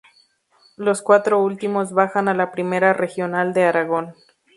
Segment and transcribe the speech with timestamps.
[0.77, 4.15] Los cuatro últimos bajan a la Primera Regional de Aragón.